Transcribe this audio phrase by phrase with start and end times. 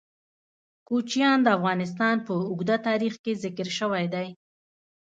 [0.87, 4.27] کوچیان د افغانستان په اوږده تاریخ کې ذکر شوی دی.